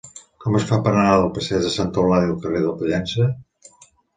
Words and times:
Com 0.43 0.55
es 0.59 0.63
fa 0.69 0.79
per 0.87 0.93
anar 0.93 1.11
del 1.11 1.29
passeig 1.35 1.61
de 1.65 1.73
Santa 1.75 2.03
Eulàlia 2.05 2.33
al 2.37 2.43
carrer 2.47 2.65
de 2.65 2.73
Pollença? 2.81 3.31